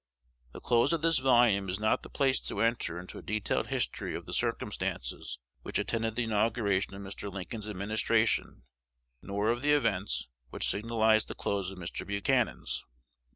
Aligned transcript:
The 0.53 0.61
close 0.61 0.93
of 0.93 1.03
this 1.03 1.19
volume 1.19 1.69
is 1.69 1.79
not 1.79 2.01
the 2.01 2.09
place 2.09 2.39
to 2.39 2.59
enter 2.61 2.99
into 2.99 3.19
a 3.19 3.21
detailed 3.21 3.67
history 3.67 4.15
of 4.15 4.25
the 4.25 4.33
circumstances 4.33 5.37
which 5.61 5.77
attended 5.77 6.15
the 6.15 6.23
inauguration 6.23 6.95
of 6.95 7.03
Mr. 7.03 7.31
Lincoln's 7.31 7.67
administration, 7.67 8.63
nor 9.21 9.49
of 9.51 9.61
the 9.61 9.73
events 9.73 10.27
which 10.49 10.67
signalized 10.67 11.27
the 11.27 11.35
close 11.35 11.69
of 11.69 11.77
Mr. 11.77 12.03
Buchanan's. 12.07 12.83